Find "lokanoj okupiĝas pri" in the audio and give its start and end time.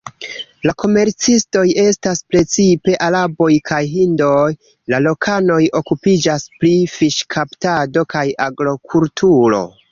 5.11-6.75